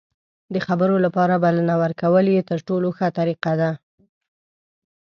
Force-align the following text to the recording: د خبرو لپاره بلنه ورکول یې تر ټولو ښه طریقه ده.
د 0.53 0.55
خبرو 0.65 0.95
لپاره 1.05 1.41
بلنه 1.45 1.73
ورکول 1.83 2.25
یې 2.35 2.41
تر 2.49 2.59
ټولو 2.67 2.87
ښه 2.97 3.07
طریقه 3.19 3.51
ده. 3.61 3.71